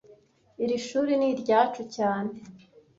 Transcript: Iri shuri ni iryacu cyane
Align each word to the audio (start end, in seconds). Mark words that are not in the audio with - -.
Iri 0.63 0.77
shuri 0.87 1.11
ni 1.19 1.27
iryacu 1.33 1.81
cyane 1.95 2.31